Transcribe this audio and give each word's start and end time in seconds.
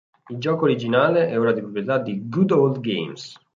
Il 0.31 0.39
gioco 0.39 0.63
originale 0.65 1.27
è 1.29 1.39
ora 1.39 1.51
di 1.53 1.59
proprietà 1.61 1.99
di 1.99 2.27
"Good 2.27 2.49
Old 2.53 2.79
Games". 2.79 3.37